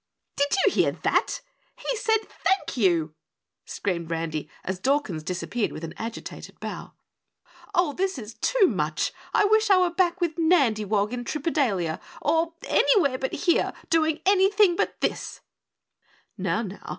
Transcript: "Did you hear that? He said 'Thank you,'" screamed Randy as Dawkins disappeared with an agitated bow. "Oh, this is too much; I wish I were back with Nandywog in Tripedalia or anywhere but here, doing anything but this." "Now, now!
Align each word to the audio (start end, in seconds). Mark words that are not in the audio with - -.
"Did 0.35 0.47
you 0.65 0.71
hear 0.71 0.93
that? 1.03 1.41
He 1.77 1.95
said 1.95 2.21
'Thank 2.27 2.75
you,'" 2.75 3.13
screamed 3.65 4.09
Randy 4.09 4.49
as 4.63 4.79
Dawkins 4.79 5.21
disappeared 5.21 5.71
with 5.71 5.83
an 5.83 5.93
agitated 5.95 6.59
bow. 6.59 6.93
"Oh, 7.75 7.93
this 7.93 8.17
is 8.17 8.33
too 8.33 8.65
much; 8.65 9.13
I 9.31 9.45
wish 9.45 9.69
I 9.69 9.77
were 9.77 9.91
back 9.93 10.19
with 10.19 10.37
Nandywog 10.37 11.13
in 11.13 11.23
Tripedalia 11.23 11.99
or 12.19 12.55
anywhere 12.65 13.19
but 13.19 13.33
here, 13.45 13.73
doing 13.91 14.21
anything 14.25 14.75
but 14.75 14.99
this." 15.01 15.41
"Now, 16.35 16.63
now! 16.63 16.89